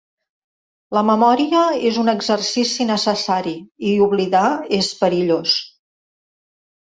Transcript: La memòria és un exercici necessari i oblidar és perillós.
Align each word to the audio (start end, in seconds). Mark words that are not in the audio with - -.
La 0.97 1.01
memòria 1.09 1.65
és 1.89 1.99
un 2.03 2.07
exercici 2.13 2.87
necessari 2.91 3.53
i 3.89 3.91
oblidar 4.07 4.45
és 4.81 4.89
perillós. 5.03 5.53